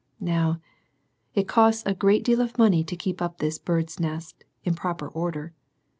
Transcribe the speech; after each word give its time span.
Now, 0.19 0.59
it 1.35 1.47
costs 1.47 1.83
a 1.85 1.93
great 1.93 2.23
deal 2.23 2.41
of 2.41 2.57
money 2.57 2.83
to 2.85 2.95
ke( 2.95 3.21
up 3.21 3.37
this 3.37 3.59
"Bird's 3.59 3.99
Nest" 3.99 4.43
in 4.63 4.73
proper 4.73 5.07
order. 5.07 5.53